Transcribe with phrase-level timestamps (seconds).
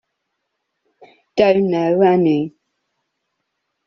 [1.37, 2.55] Don't know any.